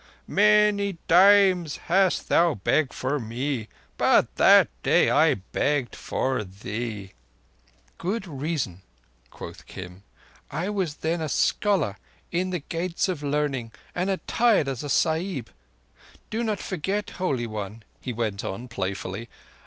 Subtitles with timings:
[0.27, 3.67] Many times hast thou begged for me,
[3.99, 7.13] but that day I begged for thee."
[7.99, 8.81] "Good reason,"
[9.29, 10.01] quoth Kim.
[10.49, 11.97] "I was then a scholar
[12.31, 15.51] in the Gates of Learning, and attired as a Sahib.
[16.31, 19.29] Do not forget, Holy One," he went on playfully.